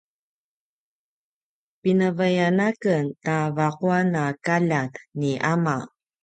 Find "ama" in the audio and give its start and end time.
5.53-5.75